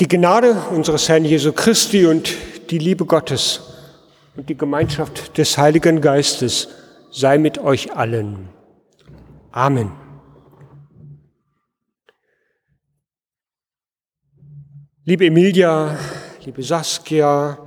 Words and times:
Die 0.00 0.06
Gnade 0.06 0.54
unseres 0.70 1.08
Herrn 1.08 1.24
Jesu 1.24 1.52
Christi 1.52 2.06
und 2.06 2.32
die 2.70 2.78
Liebe 2.78 3.04
Gottes 3.04 3.60
und 4.36 4.48
die 4.48 4.56
Gemeinschaft 4.56 5.36
des 5.36 5.58
Heiligen 5.58 6.00
Geistes 6.00 6.68
sei 7.10 7.36
mit 7.36 7.58
euch 7.58 7.96
allen. 7.96 8.48
Amen. 9.50 9.90
Liebe 15.04 15.26
Emilia, 15.26 15.98
liebe 16.44 16.62
Saskia, 16.62 17.58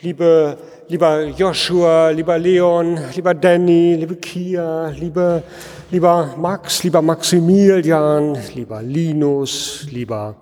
liebe, 0.00 0.56
lieber 0.88 1.24
Joshua, 1.26 2.08
lieber 2.08 2.38
Leon, 2.38 2.98
lieber 3.14 3.34
Danny, 3.34 3.94
liebe 3.94 4.16
Kia, 4.16 4.88
liebe, 4.88 5.42
lieber 5.90 6.34
Max, 6.38 6.82
lieber 6.82 7.02
Maximilian, 7.02 8.38
lieber 8.54 8.80
Linus, 8.80 9.86
lieber 9.90 10.34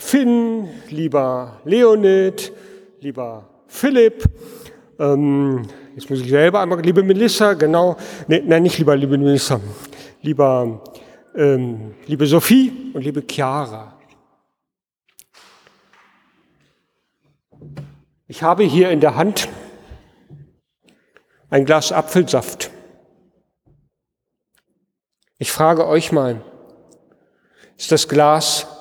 Finn, 0.00 0.68
lieber 0.90 1.60
Leonid, 1.64 2.52
lieber 3.00 3.48
Philipp, 3.66 4.24
ähm, 4.98 5.62
jetzt 5.96 6.08
muss 6.08 6.20
ich 6.20 6.30
selber 6.30 6.60
einmal, 6.60 6.80
liebe 6.80 7.02
Melissa, 7.02 7.54
genau, 7.54 7.96
nee, 8.28 8.40
nein, 8.46 8.62
nicht 8.62 8.78
lieber 8.78 8.96
liebe 8.96 9.18
Melissa, 9.18 9.60
lieber, 10.22 10.84
ähm, 11.34 11.96
liebe 12.06 12.26
Sophie 12.26 12.92
und 12.94 13.02
liebe 13.02 13.24
Chiara. 13.28 13.98
Ich 18.28 18.42
habe 18.42 18.62
hier 18.62 18.90
in 18.90 19.00
der 19.00 19.16
Hand 19.16 19.48
ein 21.50 21.64
Glas 21.64 21.90
Apfelsaft. 21.90 22.70
Ich 25.38 25.50
frage 25.50 25.86
euch 25.88 26.12
mal, 26.12 26.40
ist 27.76 27.90
das 27.90 28.08
Glas 28.08 28.77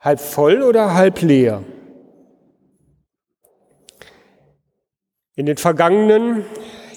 halb 0.00 0.20
voll 0.20 0.62
oder 0.62 0.94
halb 0.94 1.20
leer? 1.22 1.62
In 5.36 5.46
den 5.46 5.56
vergangenen 5.56 6.44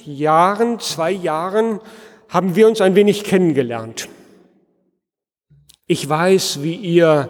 Jahren, 0.05 0.79
zwei 0.79 1.11
Jahren, 1.11 1.79
haben 2.29 2.55
wir 2.55 2.67
uns 2.67 2.81
ein 2.81 2.95
wenig 2.95 3.23
kennengelernt. 3.23 4.09
Ich 5.85 6.07
weiß, 6.07 6.63
wie 6.63 6.75
ihr 6.75 7.29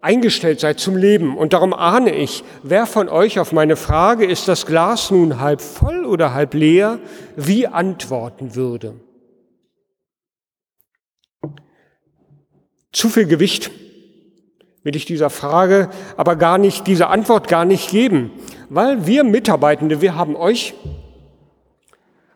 eingestellt 0.00 0.60
seid 0.60 0.78
zum 0.80 0.96
Leben. 0.96 1.36
Und 1.36 1.52
darum 1.52 1.72
ahne 1.72 2.14
ich, 2.14 2.44
wer 2.62 2.86
von 2.86 3.08
euch 3.08 3.38
auf 3.38 3.52
meine 3.52 3.76
Frage, 3.76 4.26
ist 4.26 4.48
das 4.48 4.66
Glas 4.66 5.10
nun 5.10 5.40
halb 5.40 5.60
voll 5.60 6.04
oder 6.04 6.34
halb 6.34 6.54
leer, 6.54 6.98
wie 7.36 7.66
antworten 7.66 8.54
würde. 8.54 9.00
Zu 12.92 13.08
viel 13.08 13.26
Gewicht 13.26 13.70
will 14.84 14.94
ich 14.94 15.06
dieser 15.06 15.30
Frage 15.30 15.88
aber 16.16 16.36
gar 16.36 16.58
nicht, 16.58 16.86
dieser 16.86 17.10
Antwort 17.10 17.48
gar 17.48 17.64
nicht 17.64 17.90
geben, 17.90 18.30
weil 18.68 19.06
wir 19.06 19.24
Mitarbeitende, 19.24 20.00
wir 20.00 20.14
haben 20.14 20.36
euch 20.36 20.74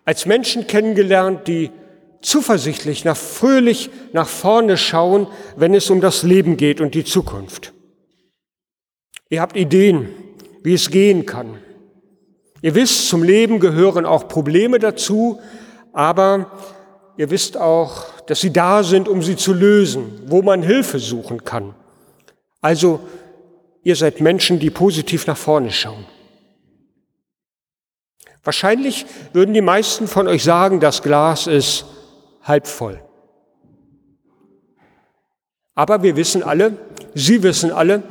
als 0.05 0.27
Menschen 0.27 0.67
kennengelernt, 0.67 1.47
die 1.47 1.71
zuversichtlich, 2.23 3.05
nach 3.05 3.17
fröhlich 3.17 3.91
nach 4.13 4.27
vorne 4.27 4.77
schauen, 4.77 5.29
wenn 5.57 5.75
es 5.75 5.91
um 5.91 6.01
das 6.01 6.23
Leben 6.23 6.57
geht 6.57 6.81
und 6.81 6.95
die 6.95 7.05
Zukunft. 7.05 7.73
Ihr 9.29 9.43
habt 9.43 9.57
Ideen, 9.57 10.09
wie 10.62 10.75
es 10.75 10.91
gehen 10.91 11.27
kann. 11.27 11.59
Ihr 12.62 12.75
wisst, 12.75 13.09
zum 13.09 13.23
Leben 13.23 13.61
gehören 13.61 14.07
auch 14.07 14.27
Probleme 14.27 14.79
dazu, 14.79 15.39
aber 15.93 16.51
ihr 17.19 17.31
wisst 17.31 17.57
auch, 17.57 18.07
dass 18.27 18.41
sie 18.41 18.53
da 18.53 18.83
sind, 18.83 19.09
um 19.09 19.23
sie 19.23 19.37
zu 19.37 19.53
lösen, 19.53 20.23
wo 20.27 20.43
man 20.43 20.62
Hilfe 20.62 20.99
suchen 20.99 21.45
kann. 21.45 21.75
Also, 22.61 23.01
ihr 23.83 23.97
seid 23.97 24.20
Menschen, 24.20 24.59
die 24.59 24.70
positiv 24.70 25.27
nach 25.27 25.37
vorne 25.37 25.70
schauen. 25.70 26.06
Wahrscheinlich 28.44 29.06
würden 29.33 29.55
die 29.55 29.60
meisten 29.60 30.09
von 30.09 30.27
euch 30.27 30.43
sagen, 30.43 30.81
das 30.81 31.03
Glas 31.03 31.47
ist 31.47 31.84
halb 32.43 32.66
voll. 32.66 33.03
Aber 35.75 36.03
wir 36.03 36.16
wissen 36.16 36.43
alle, 36.43 36.77
Sie 37.15 37.43
wissen 37.43 37.72
alle, 37.72 38.03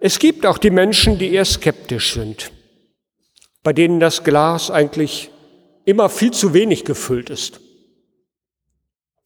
es 0.00 0.18
gibt 0.18 0.46
auch 0.46 0.58
die 0.58 0.70
Menschen, 0.70 1.18
die 1.18 1.32
eher 1.32 1.44
skeptisch 1.44 2.14
sind, 2.14 2.52
bei 3.62 3.72
denen 3.72 4.00
das 4.00 4.22
Glas 4.22 4.70
eigentlich 4.70 5.30
immer 5.84 6.08
viel 6.08 6.30
zu 6.30 6.54
wenig 6.54 6.84
gefüllt 6.84 7.30
ist. 7.30 7.60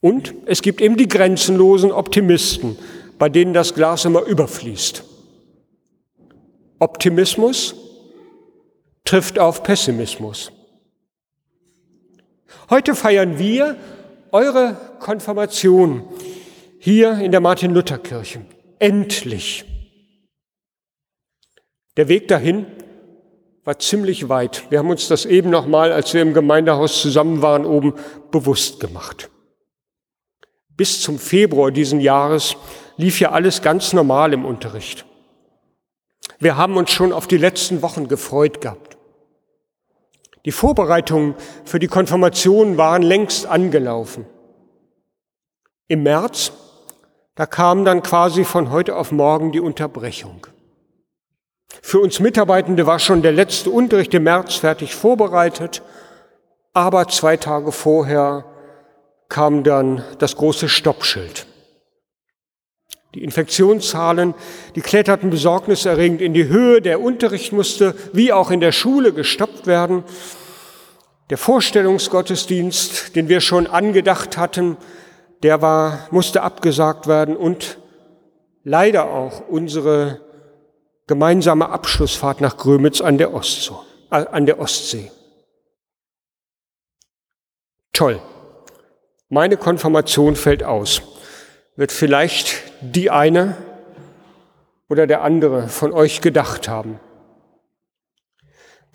Und 0.00 0.34
es 0.46 0.62
gibt 0.62 0.80
eben 0.80 0.96
die 0.96 1.08
grenzenlosen 1.08 1.90
Optimisten, 1.90 2.78
bei 3.18 3.28
denen 3.28 3.52
das 3.52 3.74
Glas 3.74 4.04
immer 4.04 4.22
überfließt. 4.22 5.04
Optimismus 6.78 7.74
trifft 9.04 9.38
auf 9.38 9.62
Pessimismus. 9.62 10.52
Heute 12.70 12.94
feiern 12.94 13.38
wir 13.38 13.76
eure 14.30 14.76
Konfirmation 15.00 16.08
hier 16.78 17.18
in 17.18 17.32
der 17.32 17.40
Martin-Luther-Kirche. 17.40 18.42
Endlich. 18.78 19.64
Der 21.96 22.08
Weg 22.08 22.28
dahin 22.28 22.66
war 23.64 23.78
ziemlich 23.78 24.28
weit. 24.28 24.70
Wir 24.70 24.78
haben 24.78 24.90
uns 24.90 25.08
das 25.08 25.26
eben 25.26 25.50
noch 25.50 25.66
mal, 25.66 25.90
als 25.90 26.14
wir 26.14 26.22
im 26.22 26.32
Gemeindehaus 26.32 27.02
zusammen 27.02 27.42
waren, 27.42 27.66
oben 27.66 27.94
bewusst 28.30 28.80
gemacht. 28.80 29.30
Bis 30.78 31.02
zum 31.02 31.18
Februar 31.18 31.72
diesen 31.72 31.98
Jahres 32.00 32.56
lief 32.96 33.18
ja 33.18 33.32
alles 33.32 33.62
ganz 33.62 33.92
normal 33.92 34.32
im 34.32 34.44
Unterricht. 34.44 35.04
Wir 36.38 36.56
haben 36.56 36.76
uns 36.76 36.92
schon 36.92 37.12
auf 37.12 37.26
die 37.26 37.36
letzten 37.36 37.82
Wochen 37.82 38.06
gefreut 38.06 38.60
gehabt. 38.60 38.96
Die 40.44 40.52
Vorbereitungen 40.52 41.34
für 41.64 41.80
die 41.80 41.88
Konfirmation 41.88 42.76
waren 42.76 43.02
längst 43.02 43.44
angelaufen. 43.44 44.24
Im 45.88 46.04
März, 46.04 46.52
da 47.34 47.44
kam 47.44 47.84
dann 47.84 48.04
quasi 48.04 48.44
von 48.44 48.70
heute 48.70 48.94
auf 48.94 49.10
morgen 49.10 49.50
die 49.50 49.60
Unterbrechung. 49.60 50.46
Für 51.82 51.98
uns 51.98 52.20
Mitarbeitende 52.20 52.86
war 52.86 53.00
schon 53.00 53.22
der 53.22 53.32
letzte 53.32 53.70
Unterricht 53.70 54.14
im 54.14 54.22
März 54.22 54.54
fertig 54.54 54.94
vorbereitet, 54.94 55.82
aber 56.72 57.08
zwei 57.08 57.36
Tage 57.36 57.72
vorher 57.72 58.44
kam 59.28 59.62
dann 59.64 60.04
das 60.18 60.36
große 60.36 60.68
Stoppschild. 60.68 61.46
Die 63.14 63.24
Infektionszahlen, 63.24 64.34
die 64.74 64.80
kletterten 64.80 65.30
besorgniserregend 65.30 66.20
in 66.20 66.34
die 66.34 66.48
Höhe. 66.48 66.82
Der 66.82 67.00
Unterricht 67.00 67.52
musste, 67.52 67.94
wie 68.12 68.32
auch 68.32 68.50
in 68.50 68.60
der 68.60 68.72
Schule, 68.72 69.12
gestoppt 69.12 69.66
werden. 69.66 70.04
Der 71.30 71.38
Vorstellungsgottesdienst, 71.38 73.16
den 73.16 73.28
wir 73.28 73.40
schon 73.40 73.66
angedacht 73.66 74.36
hatten, 74.36 74.76
der 75.42 75.62
war, 75.62 76.08
musste 76.10 76.42
abgesagt 76.42 77.06
werden 77.06 77.36
und 77.36 77.78
leider 78.64 79.10
auch 79.10 79.48
unsere 79.48 80.20
gemeinsame 81.06 81.70
Abschlussfahrt 81.70 82.40
nach 82.40 82.56
Grömitz 82.56 83.00
an 83.00 83.18
der, 83.18 83.32
Ostsee. 83.32 83.74
Äh, 84.10 84.26
an 84.26 84.46
der 84.46 84.58
Ostsee. 84.58 85.10
Toll. 87.92 88.20
Meine 89.30 89.58
Konfirmation 89.58 90.36
fällt 90.36 90.64
aus. 90.64 91.02
Wird 91.76 91.92
vielleicht 91.92 92.62
die 92.80 93.10
eine 93.10 93.56
oder 94.88 95.06
der 95.06 95.22
andere 95.22 95.68
von 95.68 95.92
euch 95.92 96.22
gedacht 96.22 96.66
haben. 96.68 96.98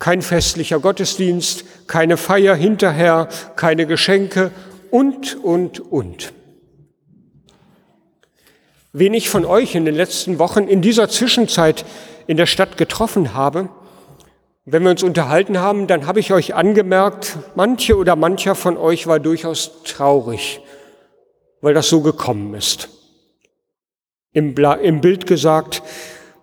Kein 0.00 0.22
festlicher 0.22 0.80
Gottesdienst, 0.80 1.64
keine 1.86 2.16
Feier 2.16 2.56
hinterher, 2.56 3.28
keine 3.54 3.86
Geschenke 3.86 4.50
und, 4.90 5.36
und, 5.36 5.78
und. 5.78 6.32
Wen 8.92 9.14
ich 9.14 9.30
von 9.30 9.44
euch 9.44 9.76
in 9.76 9.84
den 9.84 9.94
letzten 9.94 10.40
Wochen 10.40 10.66
in 10.66 10.82
dieser 10.82 11.08
Zwischenzeit 11.08 11.84
in 12.26 12.36
der 12.36 12.46
Stadt 12.46 12.76
getroffen 12.76 13.34
habe, 13.34 13.68
wenn 14.64 14.82
wir 14.82 14.90
uns 14.90 15.02
unterhalten 15.02 15.58
haben, 15.58 15.86
dann 15.86 16.06
habe 16.06 16.20
ich 16.20 16.32
euch 16.32 16.54
angemerkt, 16.54 17.38
manche 17.54 17.96
oder 17.96 18.16
mancher 18.16 18.54
von 18.54 18.76
euch 18.76 19.06
war 19.06 19.20
durchaus 19.20 19.82
traurig, 19.84 20.60
weil 21.60 21.74
das 21.74 21.88
so 21.88 22.00
gekommen 22.00 22.54
ist 22.54 22.88
im, 24.34 24.54
im 24.56 25.00
Bild 25.00 25.26
gesagt, 25.26 25.82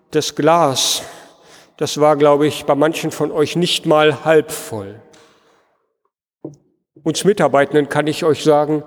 das 0.09 0.35
Glas, 0.35 1.03
das 1.77 1.99
war, 1.99 2.15
glaube 2.15 2.47
ich, 2.47 2.65
bei 2.65 2.73
manchen 2.73 3.11
von 3.11 3.31
euch 3.31 3.55
nicht 3.55 3.85
mal 3.85 4.25
halb 4.25 4.51
voll. 4.51 4.99
Uns 7.03 7.23
Mitarbeitenden 7.23 7.89
kann 7.89 8.07
ich 8.07 8.23
euch 8.23 8.43
sagen, 8.43 8.83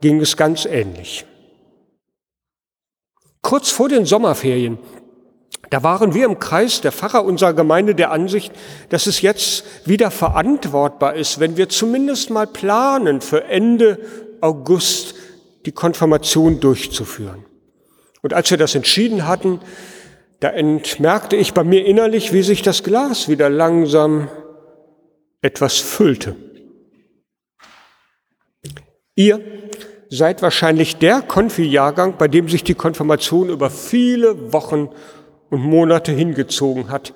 ging 0.00 0.20
es 0.20 0.36
ganz 0.36 0.64
ähnlich. 0.64 1.24
Kurz 3.42 3.70
vor 3.70 3.88
den 3.88 4.04
Sommerferien, 4.04 4.78
da 5.70 5.82
waren 5.82 6.14
wir 6.14 6.24
im 6.24 6.38
Kreis 6.38 6.80
der 6.80 6.92
Pfarrer 6.92 7.24
unserer 7.24 7.52
Gemeinde 7.52 7.94
der 7.94 8.10
Ansicht, 8.10 8.52
dass 8.88 9.06
es 9.06 9.20
jetzt 9.20 9.64
wieder 9.86 10.10
verantwortbar 10.10 11.14
ist, 11.14 11.40
wenn 11.40 11.56
wir 11.56 11.68
zumindest 11.68 12.30
mal 12.30 12.46
planen, 12.46 13.20
für 13.20 13.44
Ende 13.44 13.98
August 14.40 15.14
die 15.66 15.72
Konfirmation 15.72 16.60
durchzuführen. 16.60 17.44
Und 18.22 18.32
als 18.32 18.50
wir 18.50 18.56
das 18.56 18.74
entschieden 18.74 19.26
hatten, 19.26 19.60
da 20.40 20.50
entmerkte 20.50 21.36
ich 21.36 21.52
bei 21.52 21.64
mir 21.64 21.84
innerlich, 21.84 22.32
wie 22.32 22.42
sich 22.42 22.62
das 22.62 22.82
Glas 22.82 23.28
wieder 23.28 23.50
langsam 23.50 24.28
etwas 25.42 25.78
füllte. 25.78 26.36
Ihr 29.14 29.40
seid 30.10 30.42
wahrscheinlich 30.42 30.96
der 30.96 31.20
Konfi-Jahrgang, 31.22 32.16
bei 32.16 32.28
dem 32.28 32.48
sich 32.48 32.64
die 32.64 32.74
Konfirmation 32.74 33.50
über 33.50 33.68
viele 33.68 34.52
Wochen 34.52 34.90
und 35.50 35.62
Monate 35.62 36.12
hingezogen 36.12 36.90
hat. 36.90 37.12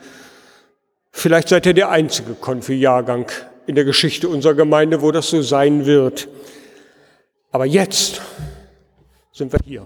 Vielleicht 1.11 1.49
seid 1.49 1.67
ihr 1.67 1.75
der 1.75 1.91
einzige 1.91 2.35
Konfi-Jahrgang 2.35 3.31
in 3.67 3.75
der 3.75 3.85
Geschichte 3.85 4.29
unserer 4.29 4.55
Gemeinde, 4.55 5.03
wo 5.03 5.13
das 5.13 5.29
so 5.29 5.43
sein 5.43 5.87
wird. 5.87 6.29
Aber 7.51 7.67
jetzt 7.67 8.23
sind 9.33 9.53
wir 9.53 9.61
hier. 9.65 9.83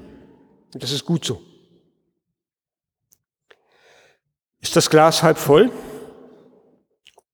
Und 0.73 0.83
das 0.83 0.93
ist 0.93 1.05
gut 1.05 1.25
so. 1.25 1.43
Ist 4.61 4.77
das 4.77 4.89
Glas 4.91 5.23
halb 5.23 5.39
voll 5.39 5.71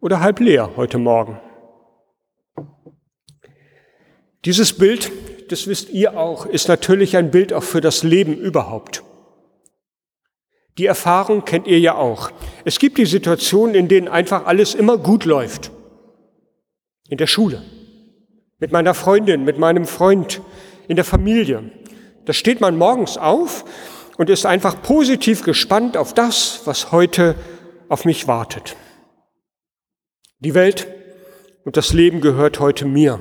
oder 0.01 0.21
halb 0.21 0.41
leer 0.41 0.71
heute 0.77 0.99
Morgen? 0.99 1.41
Dieses 4.45 4.77
Bild, 4.77 5.13
das 5.51 5.67
wisst 5.67 5.91
ihr 5.91 6.19
auch, 6.19 6.47
ist 6.47 6.69
natürlich 6.69 7.17
ein 7.17 7.31
Bild 7.31 7.53
auch 7.53 7.63
für 7.63 7.81
das 7.81 8.03
Leben 8.03 8.37
überhaupt. 8.37 9.05
Die 10.79 10.87
Erfahrung 10.87 11.45
kennt 11.45 11.67
ihr 11.67 11.79
ja 11.79 11.95
auch. 11.95 12.31
Es 12.65 12.79
gibt 12.79 12.99
die 12.99 13.07
Situationen, 13.07 13.75
in 13.75 13.89
denen 13.89 14.09
einfach 14.09 14.47
alles 14.47 14.75
immer 14.75 14.97
gut 14.97 15.25
läuft. 15.25 15.71
In 17.09 17.19
der 17.19 17.27
Schule, 17.27 17.63
mit 18.59 18.73
meiner 18.73 18.95
Freundin, 18.95 19.45
mit 19.45 19.59
meinem 19.59 19.85
Freund, 19.85 20.41
in 20.89 20.97
der 20.97 21.05
Familie. 21.05 21.71
Da 22.25 22.33
steht 22.33 22.61
man 22.61 22.79
morgens 22.79 23.19
auf 23.19 23.65
und 24.17 24.31
ist 24.31 24.47
einfach 24.47 24.81
positiv 24.83 25.43
gespannt 25.43 25.97
auf 25.97 26.15
das, 26.15 26.63
was 26.65 26.93
heute 26.93 27.35
auf 27.89 28.05
mich 28.05 28.27
wartet. 28.27 28.77
Die 30.39 30.55
Welt 30.55 30.87
und 31.65 31.77
das 31.77 31.93
Leben 31.93 32.21
gehört 32.21 32.61
heute 32.61 32.87
mir. 32.87 33.21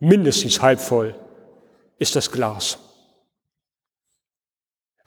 Mindestens 0.00 0.60
halb 0.62 0.80
voll 0.80 1.14
ist 1.98 2.16
das 2.16 2.30
Glas. 2.30 2.87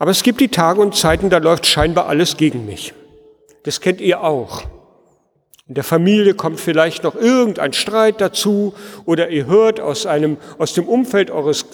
Aber 0.02 0.10
es 0.10 0.24
gibt 0.24 0.40
die 0.40 0.48
Tage 0.48 0.82
und 0.82 0.96
Zeiten, 0.96 1.30
da 1.30 1.38
läuft 1.38 1.68
scheinbar 1.68 2.08
alles 2.08 2.36
gegen 2.36 2.66
mich. 2.66 2.96
Das 3.62 3.82
kennt 3.82 4.02
ihr 4.02 4.24
auch. 4.24 4.64
In 5.68 5.76
der 5.76 5.84
Familie 5.84 6.34
kommt 6.34 6.60
vielleicht 6.60 7.04
noch 7.04 7.14
irgendein 7.14 7.72
Streit 7.72 8.20
dazu 8.20 8.74
oder 9.06 9.30
ihr 9.30 9.46
hört 9.46 9.80
aus 9.80 10.08
einem, 10.08 10.38
aus 10.58 10.74
dem 10.74 10.88
Umfeld 10.88 11.30
eures 11.30 11.68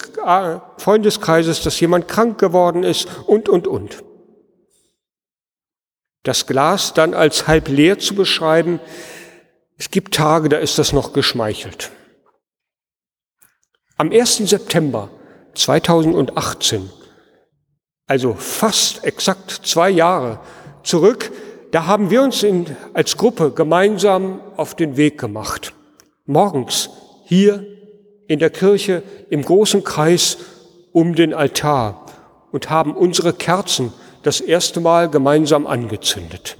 Freundeskreises, 0.76 1.64
dass 1.64 1.80
jemand 1.80 2.10
krank 2.10 2.38
geworden 2.38 2.84
ist 2.84 3.08
und, 3.28 3.48
und, 3.48 3.66
und. 3.66 4.04
Das 6.24 6.48
Glas 6.48 6.94
dann 6.94 7.14
als 7.14 7.48
halb 7.48 7.70
leer 7.70 7.98
zu 7.98 8.14
beschreiben, 8.14 8.82
es 9.78 9.90
gibt 9.90 10.14
Tage, 10.14 10.50
da 10.50 10.58
ist 10.58 10.78
das 10.78 10.92
noch 10.92 11.14
geschmeichelt. 11.14 11.92
Am 13.96 14.12
1. 14.12 14.50
September 14.50 15.10
2018, 15.56 16.90
also 18.08 18.34
fast 18.34 19.04
exakt 19.04 19.52
zwei 19.52 19.90
Jahre 19.90 20.40
zurück, 20.84 21.32
da 21.72 21.86
haben 21.86 22.10
wir 22.10 22.24
uns 22.24 22.44
in, 22.44 22.66
als 22.94 23.18
Gruppe 23.18 23.52
gemeinsam 23.52 24.40
auf 24.56 24.74
den 24.74 24.96
Weg 24.96 25.20
gemacht. 25.20 25.74
Morgens 26.26 26.90
hier 27.26 27.66
in 28.28 28.40
der 28.40 28.50
Kirche 28.50 29.04
im 29.30 29.44
großen 29.44 29.84
Kreis 29.84 30.38
um 30.94 31.14
den 31.14 31.34
Altar 31.34 32.06
und 32.52 32.70
haben 32.70 32.96
unsere 32.96 33.34
Kerzen 33.34 33.94
das 34.24 34.40
erste 34.40 34.80
Mal 34.80 35.10
gemeinsam 35.10 35.68
angezündet. 35.68 36.58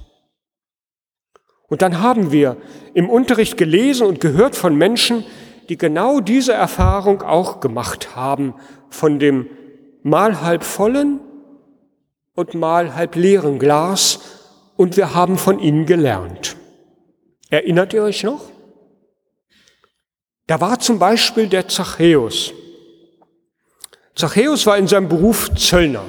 Und 1.68 1.82
dann 1.82 2.00
haben 2.00 2.32
wir 2.32 2.56
im 2.94 3.10
Unterricht 3.10 3.56
gelesen 3.56 4.06
und 4.06 4.20
gehört 4.20 4.56
von 4.56 4.74
Menschen, 4.76 5.24
die 5.68 5.76
genau 5.76 6.20
diese 6.20 6.52
Erfahrung 6.52 7.22
auch 7.22 7.60
gemacht 7.60 8.14
haben, 8.16 8.54
von 8.88 9.18
dem 9.18 9.48
mal 10.02 10.40
halb 10.40 10.64
vollen 10.64 11.20
und 12.38 12.54
mal 12.54 12.94
halb 12.94 13.16
leeren 13.16 13.58
Glas 13.58 14.20
und 14.76 14.96
wir 14.96 15.12
haben 15.12 15.36
von 15.38 15.58
ihnen 15.58 15.86
gelernt. 15.86 16.56
Erinnert 17.50 17.92
ihr 17.92 18.04
euch 18.04 18.22
noch? 18.22 18.42
Da 20.46 20.60
war 20.60 20.78
zum 20.78 21.00
Beispiel 21.00 21.48
der 21.48 21.66
Zachäus. 21.66 22.52
Zachäus 24.14 24.66
war 24.66 24.78
in 24.78 24.86
seinem 24.86 25.08
Beruf 25.08 25.52
Zöllner 25.56 26.04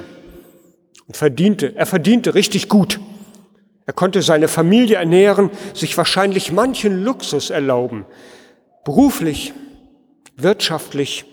und 1.08 1.16
verdiente, 1.16 1.74
er 1.74 1.86
verdiente 1.86 2.36
richtig 2.36 2.68
gut. 2.68 3.00
Er 3.86 3.92
konnte 3.92 4.22
seine 4.22 4.46
Familie 4.46 4.98
ernähren, 4.98 5.50
sich 5.74 5.98
wahrscheinlich 5.98 6.52
manchen 6.52 7.02
Luxus 7.02 7.50
erlauben. 7.50 8.06
Beruflich, 8.84 9.52
wirtschaftlich, 10.36 11.24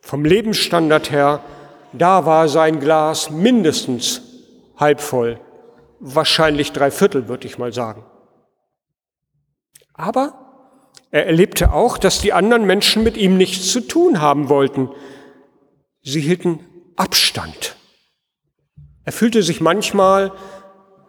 vom 0.00 0.24
Lebensstandard 0.24 1.10
her, 1.10 1.40
da 1.92 2.24
war 2.24 2.48
sein 2.48 2.78
Glas 2.78 3.30
mindestens 3.30 4.27
halb 4.78 5.00
voll 5.00 5.40
wahrscheinlich 6.00 6.72
drei 6.72 6.90
Viertel, 6.90 7.28
würde 7.28 7.46
ich 7.46 7.58
mal 7.58 7.72
sagen. 7.72 8.04
Aber 9.94 10.74
er 11.10 11.26
erlebte 11.26 11.72
auch, 11.72 11.98
dass 11.98 12.20
die 12.20 12.32
anderen 12.32 12.64
Menschen 12.64 13.02
mit 13.02 13.16
ihm 13.16 13.36
nichts 13.36 13.72
zu 13.72 13.80
tun 13.80 14.20
haben 14.20 14.48
wollten. 14.48 14.90
Sie 16.02 16.20
hielten 16.20 16.60
Abstand. 16.96 17.76
Er 19.04 19.12
fühlte 19.12 19.42
sich 19.42 19.60
manchmal 19.60 20.32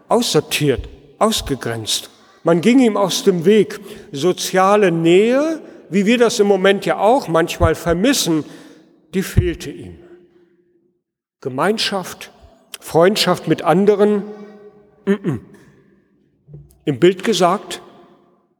aussortiert, 0.08 0.88
ausgegrenzt. 1.20 2.10
Man 2.44 2.62
ging 2.62 2.80
ihm 2.80 2.98
aus 2.98 3.24
dem 3.24 3.46
Weg. 3.46 3.80
Soziale 4.12 4.92
Nähe, 4.92 5.62
wie 5.90 6.06
wir 6.06 6.18
das 6.18 6.40
im 6.40 6.48
Moment 6.48 6.86
ja 6.86 6.98
auch 6.98 7.28
manchmal 7.28 7.76
vermissen, 7.76 8.46
die 9.14 9.24
fehlte 9.24 9.70
ihm. 9.70 10.00
Gemeinschaft, 11.42 12.32
Freundschaft 12.80 13.48
mit 13.48 13.62
anderen, 13.62 14.24
im 16.86 17.00
Bild 17.00 17.24
gesagt, 17.24 17.82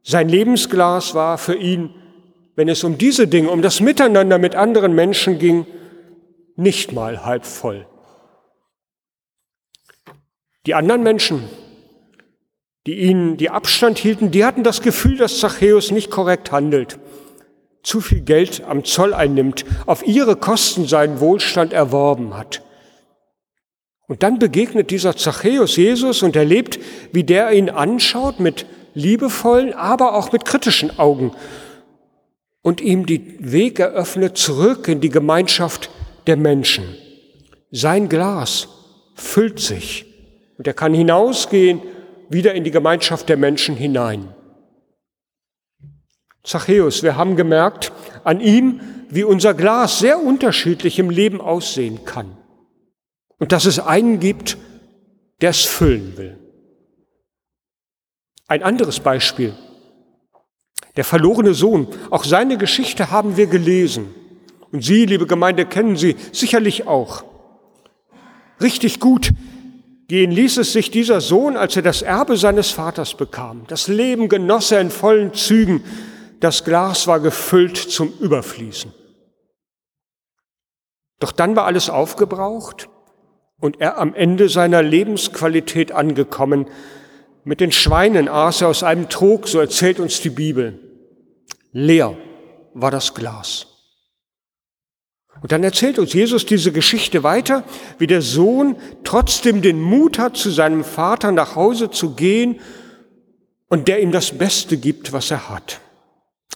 sein 0.02 0.28
Lebensglas 0.28 1.14
war 1.14 1.38
für 1.38 1.56
ihn, 1.56 1.94
wenn 2.56 2.68
es 2.68 2.84
um 2.84 2.98
diese 2.98 3.26
Dinge, 3.26 3.50
um 3.50 3.62
das 3.62 3.80
Miteinander 3.80 4.38
mit 4.38 4.54
anderen 4.54 4.94
Menschen 4.94 5.38
ging, 5.38 5.66
nicht 6.56 6.92
mal 6.92 7.24
halb 7.24 7.46
voll. 7.46 7.86
Die 10.66 10.74
anderen 10.74 11.02
Menschen, 11.02 11.48
die 12.86 13.00
ihnen 13.00 13.36
die 13.36 13.50
Abstand 13.50 13.98
hielten, 13.98 14.30
die 14.30 14.44
hatten 14.44 14.62
das 14.62 14.82
Gefühl, 14.82 15.16
dass 15.16 15.38
Zachäus 15.38 15.90
nicht 15.90 16.10
korrekt 16.10 16.52
handelt, 16.52 16.98
zu 17.82 18.00
viel 18.00 18.20
Geld 18.20 18.62
am 18.64 18.84
Zoll 18.84 19.14
einnimmt, 19.14 19.64
auf 19.86 20.06
ihre 20.06 20.36
Kosten 20.36 20.86
seinen 20.86 21.20
Wohlstand 21.20 21.72
erworben 21.72 22.36
hat. 22.36 22.62
Und 24.10 24.24
dann 24.24 24.40
begegnet 24.40 24.90
dieser 24.90 25.16
Zachäus 25.16 25.76
Jesus 25.76 26.24
und 26.24 26.34
erlebt, 26.34 26.80
wie 27.12 27.22
der 27.22 27.52
ihn 27.52 27.70
anschaut 27.70 28.40
mit 28.40 28.66
liebevollen, 28.92 29.72
aber 29.72 30.16
auch 30.16 30.32
mit 30.32 30.44
kritischen 30.44 30.98
Augen 30.98 31.30
und 32.60 32.80
ihm 32.80 33.06
die 33.06 33.36
Weg 33.38 33.78
eröffnet 33.78 34.36
zurück 34.36 34.88
in 34.88 35.00
die 35.00 35.10
Gemeinschaft 35.10 35.90
der 36.26 36.36
Menschen. 36.36 36.96
Sein 37.70 38.08
Glas 38.08 38.66
füllt 39.14 39.60
sich 39.60 40.06
und 40.58 40.66
er 40.66 40.74
kann 40.74 40.92
hinausgehen 40.92 41.80
wieder 42.28 42.52
in 42.54 42.64
die 42.64 42.72
Gemeinschaft 42.72 43.28
der 43.28 43.36
Menschen 43.36 43.76
hinein. 43.76 44.34
Zachäus, 46.42 47.04
wir 47.04 47.14
haben 47.14 47.36
gemerkt 47.36 47.92
an 48.24 48.40
ihm, 48.40 48.80
wie 49.08 49.22
unser 49.22 49.54
Glas 49.54 50.00
sehr 50.00 50.20
unterschiedlich 50.20 50.98
im 50.98 51.10
Leben 51.10 51.40
aussehen 51.40 52.04
kann. 52.04 52.39
Und 53.40 53.52
dass 53.52 53.64
es 53.64 53.80
einen 53.80 54.20
gibt, 54.20 54.58
der 55.40 55.50
es 55.50 55.64
füllen 55.64 56.16
will. 56.16 56.38
Ein 58.46 58.62
anderes 58.62 59.00
Beispiel. 59.00 59.54
Der 60.96 61.04
verlorene 61.04 61.54
Sohn. 61.54 61.88
Auch 62.10 62.24
seine 62.24 62.58
Geschichte 62.58 63.10
haben 63.10 63.36
wir 63.36 63.46
gelesen. 63.46 64.14
Und 64.70 64.84
Sie, 64.84 65.06
liebe 65.06 65.26
Gemeinde, 65.26 65.64
kennen 65.66 65.96
sie 65.96 66.16
sicherlich 66.32 66.86
auch. 66.86 67.24
Richtig 68.60 69.00
gut 69.00 69.30
gehen 70.06 70.32
ließ 70.32 70.58
es 70.58 70.72
sich 70.72 70.90
dieser 70.90 71.20
Sohn, 71.20 71.56
als 71.56 71.76
er 71.76 71.82
das 71.82 72.02
Erbe 72.02 72.36
seines 72.36 72.70
Vaters 72.70 73.14
bekam. 73.14 73.64
Das 73.68 73.88
Leben 73.88 74.28
genoss 74.28 74.70
er 74.70 74.80
in 74.80 74.90
vollen 74.90 75.32
Zügen. 75.32 75.82
Das 76.40 76.64
Glas 76.64 77.06
war 77.06 77.20
gefüllt 77.20 77.78
zum 77.78 78.12
Überfließen. 78.18 78.92
Doch 81.20 81.32
dann 81.32 81.56
war 81.56 81.64
alles 81.64 81.88
aufgebraucht 81.88 82.89
und 83.60 83.80
er 83.80 83.98
am 83.98 84.14
Ende 84.14 84.48
seiner 84.48 84.82
Lebensqualität 84.82 85.92
angekommen. 85.92 86.66
Mit 87.44 87.60
den 87.60 87.72
Schweinen 87.72 88.28
aß 88.28 88.62
er 88.62 88.68
aus 88.68 88.82
einem 88.82 89.08
Trog, 89.08 89.48
so 89.48 89.60
erzählt 89.60 90.00
uns 90.00 90.20
die 90.20 90.30
Bibel. 90.30 90.78
Leer 91.72 92.16
war 92.74 92.90
das 92.90 93.14
Glas. 93.14 93.66
Und 95.42 95.52
dann 95.52 95.64
erzählt 95.64 95.98
uns 95.98 96.12
Jesus 96.12 96.44
diese 96.44 96.72
Geschichte 96.72 97.22
weiter, 97.22 97.64
wie 97.98 98.06
der 98.06 98.20
Sohn 98.20 98.76
trotzdem 99.04 99.62
den 99.62 99.80
Mut 99.80 100.18
hat, 100.18 100.36
zu 100.36 100.50
seinem 100.50 100.84
Vater 100.84 101.32
nach 101.32 101.56
Hause 101.56 101.90
zu 101.90 102.14
gehen 102.14 102.60
und 103.68 103.88
der 103.88 104.02
ihm 104.02 104.12
das 104.12 104.36
Beste 104.36 104.76
gibt, 104.76 105.12
was 105.12 105.30
er 105.30 105.48
hat. 105.48 105.80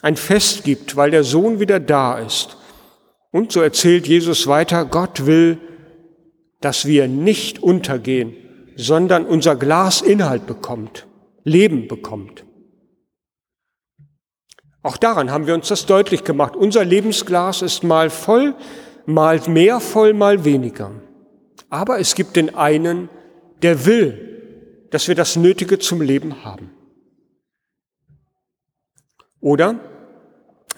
Ein 0.03 0.17
Fest 0.17 0.65
gibt, 0.65 0.97
weil 0.97 1.11
der 1.11 1.25
Sohn 1.25 1.61
wieder 1.61 1.81
da 1.81 2.19
ist. 2.19 2.59
Und 3.31 3.53
so 3.53 3.63
erzählt 3.63 4.07
Jesus 4.07 4.47
weiter, 4.47 4.85
Gott 4.85 5.25
will, 5.25 5.59
dass 6.65 6.87
wir 6.87 7.09
nicht 7.09 7.63
untergehen, 7.63 8.35
sondern 8.75 9.27
unser 9.27 9.55
Glas 9.55 10.01
Inhalt 10.01 10.47
bekommt, 10.47 11.07
Leben 11.45 11.89
bekommt. 11.89 12.45
Auch 14.83 14.97
daran 14.97 15.31
haben 15.31 15.47
wir 15.47 15.55
uns 15.55 15.69
das 15.69 15.85
deutlich 15.85 16.25
gemacht. 16.25 16.57
Unser 16.57 16.85
Lebensglas 16.85 17.61
ist 17.61 17.85
mal 17.85 18.09
voll, 18.09 18.55
mal 19.05 19.41
mehr 19.47 19.79
voll, 19.79 20.15
mal 20.15 20.47
weniger. 20.47 20.91
Aber 21.69 22.01
es 22.01 22.15
gibt 22.15 22.37
den 22.37 22.55
einen, 22.55 23.11
der 23.61 23.85
will, 23.85 24.89
dass 24.91 25.07
wir 25.07 25.15
das 25.15 25.37
Nötige 25.37 25.79
zum 25.79 26.01
Leben 26.01 26.45
haben. 26.45 26.71
Oder 29.41 29.81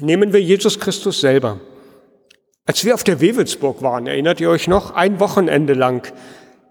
nehmen 0.00 0.32
wir 0.32 0.42
Jesus 0.42 0.80
Christus 0.80 1.20
selber. 1.20 1.60
Als 2.66 2.84
wir 2.84 2.94
auf 2.94 3.04
der 3.04 3.20
Wewelsburg 3.20 3.80
waren, 3.80 4.08
erinnert 4.08 4.40
ihr 4.40 4.50
euch 4.50 4.66
noch, 4.66 4.92
ein 4.92 5.20
Wochenende 5.20 5.72
lang, 5.72 6.12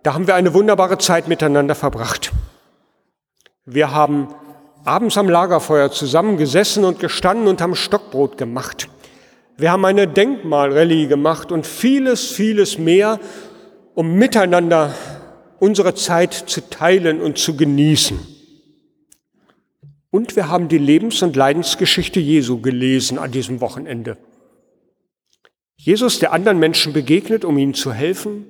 da 0.04 0.14
haben 0.14 0.28
wir 0.28 0.36
eine 0.36 0.54
wunderbare 0.54 0.98
Zeit 0.98 1.30
miteinander 1.30 1.74
verbracht. 1.74 2.34
Wir 3.66 3.92
haben 3.92 4.28
abends 4.84 5.18
am 5.18 5.30
Lagerfeuer 5.30 5.92
zusammengesessen 5.92 6.84
und 6.84 7.00
gestanden 7.00 7.48
und 7.48 7.62
haben 7.62 7.76
Stockbrot 7.76 8.38
gemacht. 8.38 8.90
Wir 9.58 9.72
haben 9.72 9.86
eine 9.86 10.06
Denkmalrallye 10.06 11.08
gemacht 11.08 11.54
und 11.54 11.66
vieles, 11.66 12.30
vieles 12.30 12.78
mehr, 12.78 13.18
um 13.94 14.16
miteinander 14.16 14.94
unsere 15.60 15.96
Zeit 15.96 16.34
zu 16.34 16.70
teilen 16.70 17.22
und 17.22 17.38
zu 17.38 17.56
genießen. 17.56 18.20
Und 20.12 20.36
wir 20.36 20.50
haben 20.50 20.68
die 20.68 20.78
Lebens- 20.78 21.22
und 21.24 21.38
Leidensgeschichte 21.38 22.20
Jesu 22.20 22.60
gelesen 22.60 23.18
an 23.18 23.32
diesem 23.32 23.62
Wochenende. 23.62 24.18
Jesus, 25.86 26.18
der 26.18 26.34
anderen 26.34 26.58
Menschen 26.58 26.94
begegnet, 26.94 27.46
um 27.46 27.60
ihnen 27.60 27.76
zu 27.76 27.94
helfen, 27.94 28.48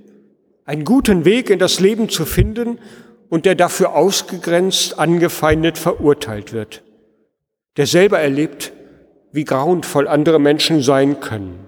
einen 0.64 0.86
guten 0.86 1.26
Weg 1.26 1.50
in 1.50 1.60
das 1.60 1.82
Leben 1.82 2.08
zu 2.08 2.24
finden 2.24 2.80
und 3.28 3.46
der 3.46 3.56
dafür 3.56 3.94
ausgegrenzt, 3.94 4.98
angefeindet, 4.98 5.78
verurteilt 5.78 6.54
wird, 6.54 6.82
der 7.76 7.88
selber 7.88 8.20
erlebt, 8.20 8.72
wie 9.34 9.44
grauenvoll 9.44 10.08
andere 10.08 10.40
Menschen 10.40 10.82
sein 10.82 11.20
können, 11.20 11.68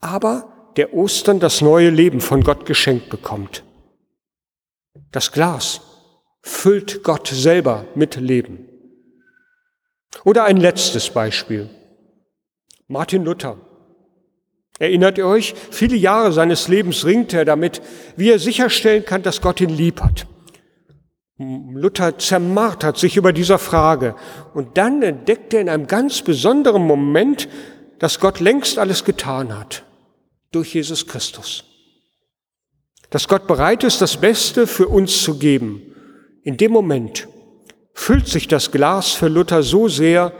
aber 0.00 0.72
der 0.76 0.92
Ostern 0.92 1.40
das 1.40 1.62
neue 1.62 1.88
Leben 1.88 2.20
von 2.20 2.42
Gott 2.42 2.66
geschenkt 2.66 3.08
bekommt. 3.08 3.64
Das 5.10 5.32
Glas 5.32 5.80
füllt 6.42 7.02
Gott 7.02 7.28
selber 7.28 7.86
mit 7.94 8.16
Leben. 8.16 8.68
Oder 10.22 10.44
ein 10.44 10.58
letztes 10.58 11.08
Beispiel. 11.08 11.70
Martin 12.88 13.24
Luther. 13.24 13.56
Erinnert 14.78 15.18
ihr 15.18 15.26
euch? 15.26 15.54
Viele 15.70 15.96
Jahre 15.96 16.32
seines 16.32 16.68
Lebens 16.68 17.04
ringt 17.04 17.32
er 17.32 17.44
damit, 17.44 17.80
wie 18.16 18.30
er 18.30 18.38
sicherstellen 18.38 19.04
kann, 19.04 19.22
dass 19.22 19.40
Gott 19.40 19.60
ihn 19.60 19.70
lieb 19.70 20.00
hat. 20.00 20.26
Luther 21.38 22.18
zermartert 22.18 22.96
sich 22.96 23.16
über 23.16 23.32
dieser 23.32 23.58
Frage 23.58 24.14
und 24.52 24.76
dann 24.78 25.02
entdeckt 25.02 25.52
er 25.52 25.60
in 25.60 25.68
einem 25.68 25.86
ganz 25.86 26.22
besonderen 26.22 26.82
Moment, 26.82 27.48
dass 27.98 28.20
Gott 28.20 28.40
längst 28.40 28.78
alles 28.78 29.04
getan 29.04 29.56
hat 29.56 29.84
durch 30.52 30.74
Jesus 30.74 31.06
Christus. 31.06 31.64
Dass 33.10 33.28
Gott 33.28 33.46
bereit 33.46 33.84
ist, 33.84 34.00
das 34.00 34.16
Beste 34.16 34.66
für 34.66 34.88
uns 34.88 35.22
zu 35.22 35.38
geben. 35.38 35.82
In 36.42 36.56
dem 36.56 36.72
Moment 36.72 37.28
füllt 37.92 38.28
sich 38.28 38.48
das 38.48 38.70
Glas 38.70 39.12
für 39.12 39.28
Luther 39.28 39.62
so 39.62 39.88
sehr, 39.88 40.32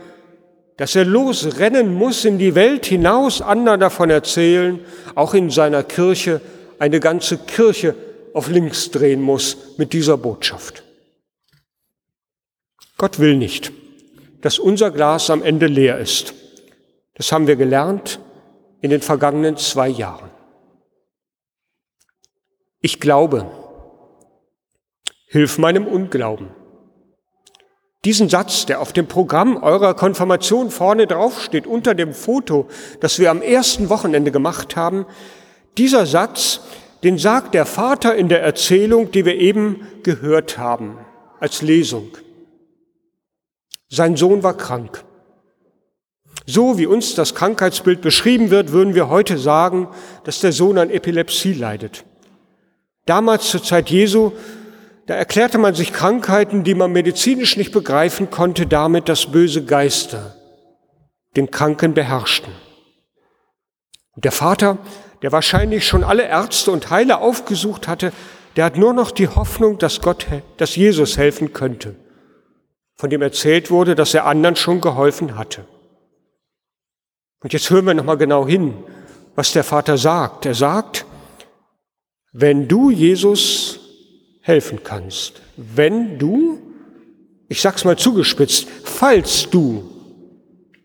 dass 0.76 0.96
er 0.96 1.04
losrennen 1.04 1.94
muss 1.94 2.24
in 2.24 2.38
die 2.38 2.54
Welt 2.54 2.86
hinaus, 2.86 3.40
anderen 3.40 3.80
davon 3.80 4.10
erzählen, 4.10 4.80
auch 5.14 5.34
in 5.34 5.50
seiner 5.50 5.84
Kirche 5.84 6.40
eine 6.78 7.00
ganze 7.00 7.38
Kirche 7.38 7.94
auf 8.32 8.48
links 8.48 8.90
drehen 8.90 9.22
muss 9.22 9.56
mit 9.78 9.92
dieser 9.92 10.16
Botschaft. 10.16 10.82
Gott 12.96 13.18
will 13.18 13.36
nicht, 13.36 13.72
dass 14.40 14.58
unser 14.58 14.90
Glas 14.90 15.30
am 15.30 15.42
Ende 15.42 15.66
leer 15.66 15.98
ist. 15.98 16.34
Das 17.14 17.30
haben 17.30 17.46
wir 17.46 17.56
gelernt 17.56 18.18
in 18.80 18.90
den 18.90 19.00
vergangenen 19.00 19.56
zwei 19.56 19.88
Jahren. 19.88 20.30
Ich 22.80 23.00
glaube, 23.00 23.50
hilf 25.26 25.58
meinem 25.58 25.86
Unglauben. 25.86 26.48
Diesen 28.04 28.28
Satz, 28.28 28.66
der 28.66 28.80
auf 28.80 28.92
dem 28.92 29.06
Programm 29.06 29.56
eurer 29.56 29.94
Konfirmation 29.94 30.70
vorne 30.70 31.06
draufsteht, 31.06 31.66
unter 31.66 31.94
dem 31.94 32.12
Foto, 32.12 32.68
das 33.00 33.18
wir 33.18 33.30
am 33.30 33.40
ersten 33.40 33.88
Wochenende 33.88 34.30
gemacht 34.30 34.76
haben, 34.76 35.06
dieser 35.78 36.04
Satz, 36.04 36.60
den 37.02 37.18
sagt 37.18 37.54
der 37.54 37.66
Vater 37.66 38.14
in 38.14 38.28
der 38.28 38.42
Erzählung, 38.42 39.10
die 39.10 39.24
wir 39.24 39.36
eben 39.36 39.86
gehört 40.02 40.58
haben, 40.58 40.98
als 41.40 41.62
Lesung. 41.62 42.08
Sein 43.88 44.16
Sohn 44.16 44.42
war 44.42 44.56
krank. 44.56 45.04
So 46.46 46.76
wie 46.76 46.86
uns 46.86 47.14
das 47.14 47.34
Krankheitsbild 47.34 48.02
beschrieben 48.02 48.50
wird, 48.50 48.72
würden 48.72 48.94
wir 48.94 49.08
heute 49.08 49.38
sagen, 49.38 49.88
dass 50.24 50.40
der 50.40 50.52
Sohn 50.52 50.76
an 50.76 50.90
Epilepsie 50.90 51.54
leidet. 51.54 52.04
Damals 53.06 53.50
zur 53.50 53.62
Zeit 53.62 53.88
Jesu, 53.88 54.32
da 55.06 55.14
erklärte 55.14 55.58
man 55.58 55.74
sich 55.74 55.92
Krankheiten, 55.92 56.64
die 56.64 56.74
man 56.74 56.92
medizinisch 56.92 57.56
nicht 57.56 57.72
begreifen 57.72 58.30
konnte, 58.30 58.66
damit, 58.66 59.08
dass 59.08 59.30
böse 59.30 59.64
Geister 59.64 60.34
den 61.36 61.50
Kranken 61.50 61.94
beherrschten. 61.94 62.52
Und 64.14 64.24
der 64.24 64.32
Vater, 64.32 64.78
der 65.22 65.32
wahrscheinlich 65.32 65.86
schon 65.86 66.04
alle 66.04 66.24
Ärzte 66.24 66.70
und 66.70 66.90
Heiler 66.90 67.20
aufgesucht 67.20 67.88
hatte, 67.88 68.12
der 68.56 68.64
hat 68.64 68.76
nur 68.76 68.92
noch 68.92 69.10
die 69.10 69.28
Hoffnung, 69.28 69.78
dass 69.78 70.00
Gott, 70.00 70.26
dass 70.58 70.76
Jesus 70.76 71.18
helfen 71.18 71.52
könnte 71.52 71.96
von 72.96 73.10
dem 73.10 73.22
erzählt 73.22 73.70
wurde, 73.70 73.94
dass 73.94 74.14
er 74.14 74.26
anderen 74.26 74.56
schon 74.56 74.80
geholfen 74.80 75.36
hatte. 75.36 75.66
Und 77.42 77.52
jetzt 77.52 77.68
hören 77.70 77.86
wir 77.86 77.94
nochmal 77.94 78.16
genau 78.16 78.46
hin, 78.46 78.74
was 79.34 79.52
der 79.52 79.64
Vater 79.64 79.98
sagt. 79.98 80.46
Er 80.46 80.54
sagt, 80.54 81.04
wenn 82.32 82.68
du 82.68 82.90
Jesus 82.90 83.73
helfen 84.44 84.84
kannst, 84.84 85.40
wenn 85.56 86.18
du, 86.18 86.60
ich 87.48 87.62
sag's 87.62 87.86
mal 87.86 87.96
zugespitzt, 87.96 88.68
falls 88.84 89.48
du 89.48 89.90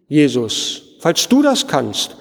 Jesus, 0.08 0.96
falls 1.02 1.28
du 1.28 1.42
das 1.42 1.68
kannst, 1.68 2.16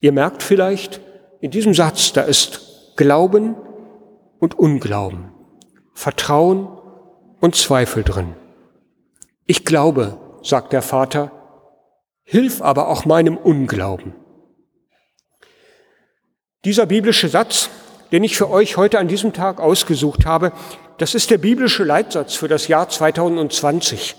ihr 0.00 0.12
merkt 0.12 0.42
vielleicht, 0.42 1.00
in 1.40 1.50
diesem 1.50 1.72
Satz, 1.72 2.12
da 2.12 2.20
ist 2.20 2.92
Glauben 2.96 3.56
und 4.38 4.58
Unglauben, 4.58 5.32
Vertrauen 5.94 6.68
und 7.40 7.56
Zweifel 7.56 8.04
drin. 8.04 8.34
Ich 9.46 9.64
glaube, 9.64 10.18
sagt 10.42 10.74
der 10.74 10.82
Vater, 10.82 11.32
hilf 12.22 12.60
aber 12.60 12.88
auch 12.88 13.06
meinem 13.06 13.38
Unglauben. 13.38 14.12
Dieser 16.66 16.84
biblische 16.84 17.30
Satz, 17.30 17.70
den 18.12 18.24
ich 18.24 18.36
für 18.36 18.50
euch 18.50 18.76
heute 18.76 18.98
an 18.98 19.08
diesem 19.08 19.32
Tag 19.32 19.60
ausgesucht 19.60 20.26
habe, 20.26 20.52
das 20.98 21.14
ist 21.14 21.30
der 21.30 21.38
biblische 21.38 21.84
Leitsatz 21.84 22.34
für 22.34 22.48
das 22.48 22.68
Jahr 22.68 22.88
2020. 22.88 24.16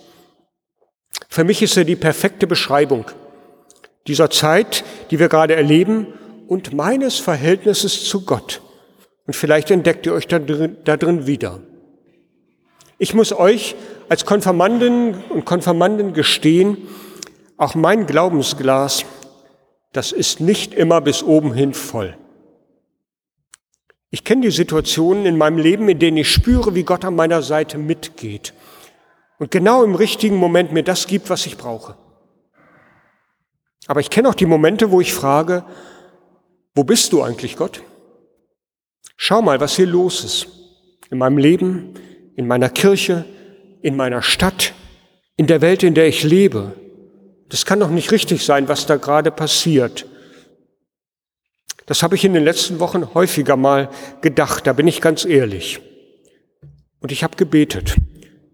Für 1.29 1.43
mich 1.43 1.62
ist 1.62 1.77
er 1.77 1.86
die 1.86 1.95
perfekte 1.95 2.48
Beschreibung 2.48 3.05
dieser 4.07 4.29
Zeit, 4.29 4.83
die 5.12 5.19
wir 5.19 5.29
gerade 5.29 5.55
erleben 5.55 6.07
und 6.48 6.74
meines 6.74 7.19
Verhältnisses 7.19 8.05
zu 8.05 8.25
Gott. 8.25 8.62
Und 9.27 9.36
vielleicht 9.36 9.71
entdeckt 9.71 10.05
ihr 10.05 10.13
euch 10.13 10.27
da 10.27 10.39
drin, 10.39 10.77
da 10.83 10.98
drin 10.98 11.27
wieder. 11.27 11.60
Ich 12.98 13.13
muss 13.13 13.31
euch 13.31 13.75
als 14.10 14.25
Konfirmanden 14.25 15.24
und 15.29 15.45
Konfirmanden 15.45 16.13
gestehen, 16.13 16.77
auch 17.57 17.75
mein 17.75 18.07
Glaubensglas, 18.07 19.05
das 19.93 20.12
ist 20.12 20.39
nicht 20.39 20.74
immer 20.74 21.01
bis 21.01 21.24
oben 21.24 21.53
hin 21.53 21.74
voll. 21.74 22.17
Ich 24.12 24.24
kenne 24.25 24.41
die 24.41 24.51
Situationen 24.51 25.25
in 25.25 25.38
meinem 25.38 25.58
Leben, 25.58 25.88
in 25.89 25.98
denen 25.98 26.18
ich 26.18 26.30
spüre, 26.30 26.75
wie 26.75 26.84
Gott 26.84 27.06
an 27.06 27.15
meiner 27.15 27.41
Seite 27.41 27.77
mitgeht 27.77 28.53
und 29.41 29.50
genau 29.50 29.84
im 29.84 29.96
richtigen 29.96 30.36
Moment 30.36 30.72
mir 30.72 30.84
das 30.84 31.08
gibt, 31.08 31.32
was 31.32 31.48
ich 31.48 31.58
brauche. 31.58 31.96
Aber 33.88 34.00
ich 34.00 34.12
kenne 34.12 34.30
auch 34.30 34.36
die 34.36 34.46
Momente, 34.46 34.91
wo 34.91 35.01
ich 35.01 35.13
frage, 35.13 35.63
wo 36.75 36.84
bist 36.84 37.12
du 37.12 37.24
eigentlich, 37.24 37.56
Gott? 37.56 37.82
Schau 39.18 39.41
mal, 39.41 39.60
was 39.60 39.77
hier 39.77 39.88
los 39.88 40.24
ist 40.24 40.48
in 41.10 41.18
meinem 41.18 41.39
Leben, 41.39 41.96
in 42.36 42.46
meiner 42.48 42.70
Kirche, 42.70 43.25
in 43.82 43.96
meiner 43.96 44.22
Stadt, 44.22 44.74
in 45.38 45.48
der 45.48 45.62
Welt, 45.62 45.82
in 45.82 45.96
der 45.96 46.08
ich 46.08 46.22
lebe. 46.22 46.74
Das 47.50 47.65
kann 47.65 47.80
doch 47.80 47.89
nicht 47.89 48.12
richtig 48.12 48.46
sein, 48.46 48.68
was 48.68 48.86
da 48.86 48.98
gerade 48.98 49.32
passiert. 49.32 50.06
Das 51.91 52.03
habe 52.03 52.15
ich 52.15 52.24
in 52.24 52.33
den 52.33 52.45
letzten 52.45 52.79
Wochen 52.79 53.13
häufiger 53.13 53.57
mal 53.57 53.89
gedacht, 54.21 54.65
da 54.65 54.71
bin 54.71 54.88
ich 54.88 55.01
ganz 55.01 55.25
ehrlich. 55.25 55.81
Und 57.01 57.12
ich 57.12 57.21
habe 57.21 57.36
gebetet. 57.36 57.98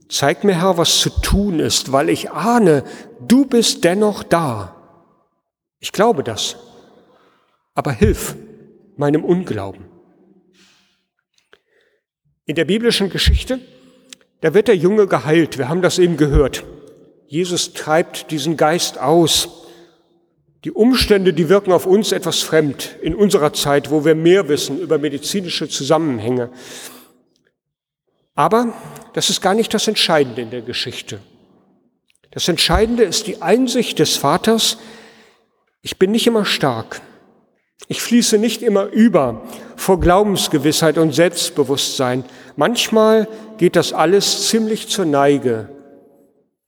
Zeig 0.10 0.44
mir, 0.44 0.60
Herr, 0.60 0.80
was 0.80 1.02
zu 1.02 1.12
tun 1.12 1.60
ist, 1.60 1.92
weil 1.92 2.10
ich 2.10 2.32
ahne, 2.32 2.84
du 3.28 3.46
bist 3.46 3.84
dennoch 3.84 4.24
da. 4.24 4.76
Ich 5.78 5.92
glaube 5.92 6.24
das. 6.24 6.56
Aber 7.76 7.92
hilf 7.92 8.36
meinem 8.96 9.24
Unglauben. 9.24 9.86
In 12.48 12.56
der 12.56 12.66
biblischen 12.66 13.12
Geschichte, 13.12 13.60
da 14.42 14.56
wird 14.56 14.68
der 14.68 14.78
Junge 14.78 15.06
geheilt. 15.06 15.60
Wir 15.60 15.70
haben 15.70 15.84
das 15.84 16.00
eben 16.00 16.18
gehört. 16.18 16.64
Jesus 17.28 17.74
treibt 17.74 18.32
diesen 18.32 18.58
Geist 18.58 18.98
aus. 19.00 19.67
Die 20.64 20.72
Umstände, 20.72 21.34
die 21.34 21.50
wirken 21.50 21.72
auf 21.72 21.86
uns 21.86 22.12
etwas 22.12 22.42
fremd 22.42 22.96
in 23.02 23.14
unserer 23.16 23.54
Zeit, 23.54 23.92
wo 23.92 24.06
wir 24.06 24.16
mehr 24.16 24.50
wissen 24.50 24.80
über 24.80 24.98
medizinische 24.98 25.70
Zusammenhänge. 25.70 26.50
Aber 28.34 28.74
das 29.14 29.30
ist 29.30 29.42
gar 29.42 29.54
nicht 29.54 29.74
das 29.74 29.88
Entscheidende 29.88 30.42
in 30.42 30.50
der 30.50 30.62
Geschichte. 30.62 31.20
Das 32.32 32.48
Entscheidende 32.48 33.04
ist 33.04 33.28
die 33.28 33.42
Einsicht 33.42 34.00
des 34.00 34.18
Vaters, 34.18 34.78
ich 35.82 35.98
bin 35.98 36.12
nicht 36.12 36.28
immer 36.28 36.44
stark. 36.44 37.02
Ich 37.88 38.02
fließe 38.02 38.38
nicht 38.38 38.62
immer 38.62 38.86
über 38.88 39.44
vor 39.76 40.00
Glaubensgewissheit 40.00 40.98
und 40.98 41.14
Selbstbewusstsein. 41.14 42.26
Manchmal 42.56 43.28
geht 43.58 43.76
das 43.76 43.94
alles 43.94 44.50
ziemlich 44.50 44.90
zur 44.90 45.06
Neige. 45.06 45.70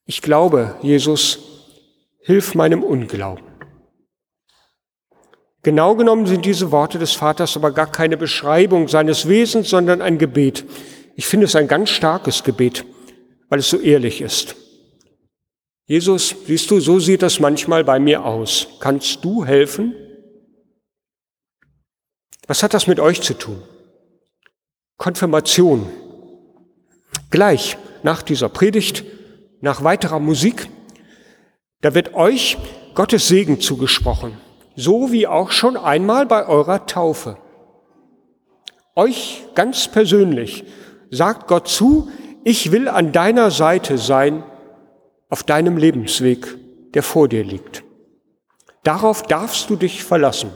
Ich 0.05 0.22
glaube, 0.22 0.75
Jesus, 0.81 1.39
hilf 2.22 2.55
meinem 2.55 2.84
Unglauben. 2.84 3.49
Genau 5.61 5.95
genommen 5.95 6.25
sind 6.25 6.45
diese 6.45 6.71
Worte 6.71 6.99
des 6.99 7.13
Vaters 7.13 7.57
aber 7.57 7.71
gar 7.71 7.91
keine 7.91 8.15
Beschreibung 8.15 8.87
seines 8.87 9.27
Wesens, 9.27 9.69
sondern 9.69 10.01
ein 10.01 10.17
Gebet. 10.17 10.65
Ich 11.15 11.25
finde 11.25 11.45
es 11.45 11.55
ein 11.55 11.67
ganz 11.67 11.89
starkes 11.89 12.43
Gebet, 12.43 12.85
weil 13.49 13.59
es 13.59 13.69
so 13.69 13.77
ehrlich 13.77 14.21
ist. 14.21 14.55
Jesus, 15.85 16.35
siehst 16.45 16.69
du, 16.71 16.79
so 16.79 16.99
sieht 16.99 17.23
das 17.23 17.39
manchmal 17.39 17.83
bei 17.83 17.99
mir 17.99 18.23
aus. 18.23 18.67
Kannst 18.79 19.25
du 19.25 19.43
helfen? 19.43 19.95
Was 22.47 22.63
hat 22.63 22.73
das 22.73 22.87
mit 22.87 22.99
euch 22.99 23.21
zu 23.21 23.33
tun? 23.33 23.61
Konfirmation. 24.97 25.89
Gleich 27.31 27.77
nach 28.03 28.21
dieser 28.21 28.49
Predigt, 28.49 29.03
nach 29.61 29.83
weiterer 29.83 30.19
Musik, 30.19 30.69
da 31.81 31.93
wird 31.95 32.13
euch 32.13 32.57
Gottes 32.95 33.27
Segen 33.27 33.59
zugesprochen, 33.59 34.37
so 34.79 35.12
wie 35.12 35.27
auch 35.27 35.51
schon 35.51 35.75
einmal 35.75 36.25
bei 36.25 36.48
eurer 36.48 36.86
Taufe. 36.86 37.38
Euch 38.95 39.45
ganz 39.53 39.89
persönlich 39.89 40.63
sagt 41.12 41.48
Gott 41.48 41.67
zu, 41.67 42.09
ich 42.45 42.71
will 42.71 42.88
an 42.88 43.12
deiner 43.12 43.51
Seite 43.51 43.98
sein 43.98 44.43
auf 45.27 45.43
deinem 45.43 45.75
Lebensweg, 45.75 46.57
der 46.93 47.03
vor 47.03 47.27
dir 47.27 47.43
liegt. 47.43 47.83
Darauf 48.83 49.24
darfst 49.24 49.69
du 49.69 49.75
dich 49.75 50.03
verlassen. 50.03 50.51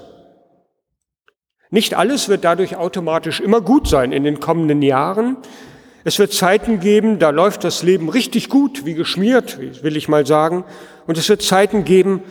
Nicht 1.69 1.95
alles 1.95 2.29
wird 2.29 2.45
dadurch 2.45 2.77
automatisch 2.77 3.41
immer 3.41 3.59
gut 3.59 3.87
sein 3.89 4.13
in 4.13 4.23
den 4.23 4.39
kommenden 4.39 4.81
Jahren. 4.81 5.37
Es 6.05 6.17
wird 6.17 6.31
Zeiten 6.31 6.79
geben, 6.79 7.19
da 7.19 7.31
läuft 7.31 7.65
das 7.65 7.83
Leben 7.83 8.07
richtig 8.07 8.47
gut, 8.47 8.85
wie 8.85 8.93
geschmiert, 8.93 9.59
will 9.83 9.97
ich 9.97 10.07
mal 10.07 10.25
sagen. 10.25 10.63
Und 11.07 11.17
es 11.17 11.27
wird 11.27 11.41
Zeiten 11.41 11.83
geben, 11.83 12.23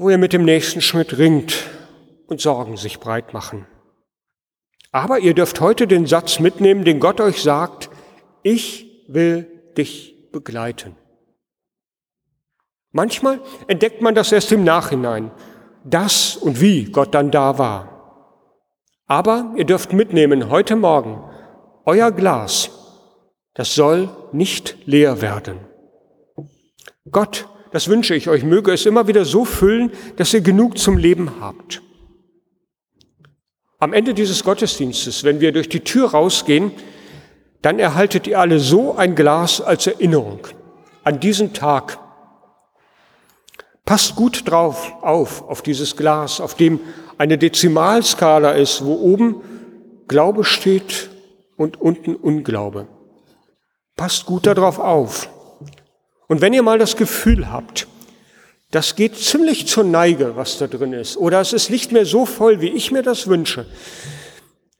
wo 0.00 0.08
ihr 0.08 0.16
mit 0.16 0.32
dem 0.32 0.46
nächsten 0.46 0.80
Schritt 0.80 1.18
ringt 1.18 1.68
und 2.26 2.40
Sorgen 2.40 2.78
sich 2.78 3.00
breit 3.00 3.34
machen. 3.34 3.66
Aber 4.92 5.18
ihr 5.18 5.34
dürft 5.34 5.60
heute 5.60 5.86
den 5.86 6.06
Satz 6.06 6.40
mitnehmen, 6.40 6.86
den 6.86 7.00
Gott 7.00 7.20
euch 7.20 7.42
sagt, 7.42 7.90
ich 8.42 9.04
will 9.08 9.46
dich 9.76 10.30
begleiten. 10.32 10.96
Manchmal 12.92 13.42
entdeckt 13.66 14.00
man 14.00 14.14
das 14.14 14.32
erst 14.32 14.50
im 14.52 14.64
Nachhinein 14.64 15.32
das 15.84 16.34
und 16.34 16.62
wie 16.62 16.84
Gott 16.84 17.14
dann 17.14 17.30
da 17.30 17.58
war. 17.58 18.40
Aber 19.06 19.52
ihr 19.56 19.66
dürft 19.66 19.92
mitnehmen 19.92 20.48
heute 20.48 20.76
Morgen, 20.76 21.22
euer 21.84 22.10
Glas, 22.10 22.70
das 23.52 23.74
soll 23.74 24.08
nicht 24.32 24.78
leer 24.86 25.20
werden. 25.20 25.58
Gott, 27.10 27.49
das 27.72 27.88
wünsche 27.88 28.14
ich 28.14 28.28
euch, 28.28 28.44
möge 28.44 28.72
es 28.72 28.86
immer 28.86 29.06
wieder 29.06 29.24
so 29.24 29.44
füllen, 29.44 29.92
dass 30.16 30.34
ihr 30.34 30.40
genug 30.40 30.78
zum 30.78 30.96
Leben 30.96 31.40
habt. 31.40 31.82
Am 33.78 33.92
Ende 33.92 34.12
dieses 34.14 34.44
Gottesdienstes, 34.44 35.24
wenn 35.24 35.40
wir 35.40 35.52
durch 35.52 35.68
die 35.68 35.80
Tür 35.80 36.10
rausgehen, 36.10 36.72
dann 37.62 37.78
erhaltet 37.78 38.26
ihr 38.26 38.38
alle 38.38 38.58
so 38.58 38.96
ein 38.96 39.14
Glas 39.14 39.60
als 39.60 39.86
Erinnerung 39.86 40.46
an 41.04 41.20
diesen 41.20 41.52
Tag, 41.52 41.98
Passt 43.90 44.14
gut 44.14 44.48
drauf 44.48 44.92
auf, 45.02 45.42
auf 45.48 45.62
dieses 45.62 45.96
Glas, 45.96 46.40
auf 46.40 46.54
dem 46.54 46.78
eine 47.18 47.38
Dezimalskala 47.38 48.52
ist, 48.52 48.84
wo 48.84 48.94
oben 48.94 49.42
Glaube 50.06 50.44
steht 50.44 51.10
und 51.56 51.80
unten 51.80 52.14
Unglaube. 52.14 52.86
Passt 53.96 54.26
gut 54.26 54.46
darauf 54.46 54.78
auf. 54.78 55.28
Und 56.30 56.40
wenn 56.40 56.54
ihr 56.54 56.62
mal 56.62 56.78
das 56.78 56.96
Gefühl 56.96 57.52
habt, 57.52 57.86
das 58.70 58.94
geht 58.94 59.16
ziemlich 59.16 59.66
zur 59.66 59.84
Neige, 59.84 60.36
was 60.36 60.56
da 60.56 60.66
drin 60.66 60.94
ist, 60.94 61.18
oder 61.18 61.40
es 61.40 61.52
ist 61.52 61.68
nicht 61.68 61.92
mehr 61.92 62.06
so 62.06 62.24
voll, 62.24 62.60
wie 62.62 62.70
ich 62.70 62.90
mir 62.90 63.02
das 63.02 63.26
wünsche, 63.26 63.66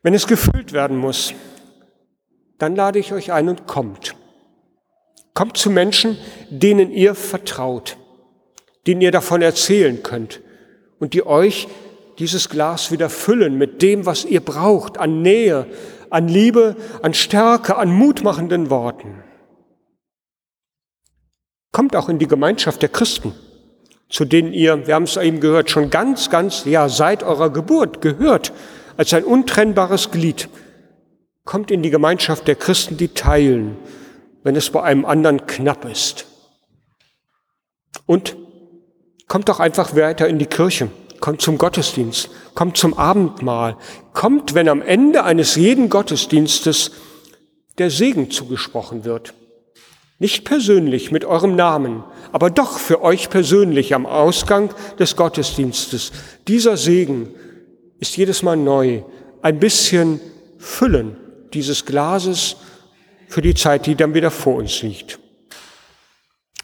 wenn 0.02 0.14
es 0.14 0.26
gefüllt 0.26 0.72
werden 0.72 0.96
muss, 0.96 1.34
dann 2.58 2.74
lade 2.74 2.98
ich 2.98 3.12
euch 3.12 3.32
ein 3.32 3.48
und 3.48 3.66
kommt. 3.66 4.14
Kommt 5.34 5.58
zu 5.58 5.70
Menschen, 5.70 6.16
denen 6.50 6.90
ihr 6.90 7.14
vertraut 7.14 7.98
denen 8.86 9.00
ihr 9.00 9.10
davon 9.10 9.42
erzählen 9.42 10.02
könnt 10.02 10.40
und 10.98 11.14
die 11.14 11.26
euch 11.26 11.68
dieses 12.18 12.48
Glas 12.48 12.90
wieder 12.90 13.08
füllen 13.08 13.56
mit 13.56 13.82
dem, 13.82 14.06
was 14.06 14.24
ihr 14.24 14.40
braucht, 14.40 14.98
an 14.98 15.22
Nähe, 15.22 15.66
an 16.10 16.28
Liebe, 16.28 16.76
an 17.02 17.14
Stärke, 17.14 17.76
an 17.76 17.92
mutmachenden 17.92 18.68
Worten. 18.70 19.22
Kommt 21.72 21.94
auch 21.96 22.08
in 22.08 22.18
die 22.18 22.26
Gemeinschaft 22.26 22.82
der 22.82 22.88
Christen, 22.88 23.32
zu 24.08 24.24
denen 24.24 24.52
ihr, 24.52 24.86
wir 24.86 24.94
haben 24.94 25.04
es 25.04 25.16
eben 25.16 25.40
gehört, 25.40 25.70
schon 25.70 25.90
ganz, 25.90 26.30
ganz, 26.30 26.64
ja, 26.64 26.88
seit 26.88 27.22
eurer 27.22 27.50
Geburt 27.50 28.00
gehört, 28.00 28.52
als 28.96 29.14
ein 29.14 29.24
untrennbares 29.24 30.10
Glied. 30.10 30.48
Kommt 31.44 31.70
in 31.70 31.82
die 31.82 31.90
Gemeinschaft 31.90 32.48
der 32.48 32.56
Christen, 32.56 32.96
die 32.96 33.08
teilen, 33.08 33.76
wenn 34.42 34.56
es 34.56 34.70
bei 34.70 34.82
einem 34.82 35.04
anderen 35.04 35.46
knapp 35.46 35.84
ist. 35.84 36.26
Und 38.06 38.36
Kommt 39.30 39.48
doch 39.48 39.60
einfach 39.60 39.94
weiter 39.94 40.26
in 40.26 40.40
die 40.40 40.46
Kirche, 40.46 40.90
kommt 41.20 41.40
zum 41.40 41.56
Gottesdienst, 41.56 42.30
kommt 42.56 42.76
zum 42.76 42.98
Abendmahl, 42.98 43.76
kommt, 44.12 44.54
wenn 44.54 44.68
am 44.68 44.82
Ende 44.82 45.22
eines 45.22 45.54
jeden 45.54 45.88
Gottesdienstes 45.88 46.90
der 47.78 47.90
Segen 47.90 48.32
zugesprochen 48.32 49.04
wird. 49.04 49.32
Nicht 50.20 50.44
persönlich 50.44 51.10
mit 51.10 51.24
eurem 51.24 51.56
Namen, 51.56 52.04
aber 52.30 52.50
doch 52.50 52.78
für 52.78 53.02
euch 53.02 53.28
persönlich 53.28 53.94
am 53.94 54.06
Ausgang 54.06 54.72
des 55.00 55.16
Gottesdienstes. 55.16 56.12
Dieser 56.46 56.76
Segen 56.76 57.34
ist 57.98 58.16
jedes 58.16 58.44
Mal 58.44 58.56
neu. 58.56 59.02
Ein 59.42 59.58
bisschen 59.58 60.20
Füllen 60.58 61.16
dieses 61.52 61.84
Glases 61.84 62.56
für 63.26 63.42
die 63.42 63.54
Zeit, 63.54 63.86
die 63.86 63.96
dann 63.96 64.14
wieder 64.14 64.30
vor 64.30 64.54
uns 64.56 64.82
liegt. 64.82 65.18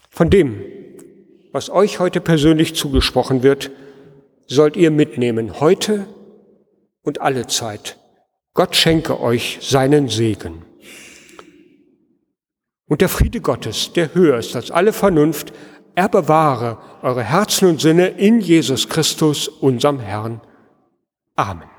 Von 0.09 0.29
dem 0.29 0.61
was 1.57 1.71
euch 1.71 1.97
heute 1.97 2.21
persönlich 2.21 2.75
zugesprochen 2.75 3.41
wird, 3.41 3.71
sollt 4.45 4.75
ihr 4.75 4.91
mitnehmen, 4.91 5.59
heute 5.59 6.05
und 7.01 7.19
alle 7.19 7.47
Zeit. 7.47 7.97
Gott 8.53 8.75
schenke 8.75 9.19
euch 9.19 9.57
seinen 9.61 10.07
Segen. 10.07 10.66
Und 12.87 13.01
der 13.01 13.09
Friede 13.09 13.41
Gottes, 13.41 13.91
der 13.93 14.13
höher 14.13 14.37
ist 14.37 14.55
als 14.55 14.71
alle 14.71 14.93
Vernunft, 14.93 15.53
er 15.95 16.09
bewahre 16.09 16.77
eure 17.01 17.23
Herzen 17.23 17.69
und 17.69 17.81
Sinne 17.81 18.07
in 18.07 18.39
Jesus 18.39 18.87
Christus, 18.87 19.47
unserem 19.47 19.99
Herrn. 19.99 20.41
Amen. 21.35 21.76